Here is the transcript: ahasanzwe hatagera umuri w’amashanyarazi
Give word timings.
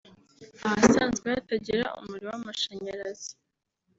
ahasanzwe 0.67 1.27
hatagera 1.35 1.85
umuri 1.99 2.23
w’amashanyarazi 2.29 3.31